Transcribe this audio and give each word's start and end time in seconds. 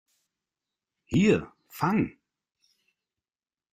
Hier, 1.05 1.51
fang! 1.67 2.17